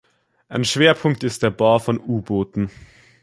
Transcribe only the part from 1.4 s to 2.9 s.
der Bau von U-Booten.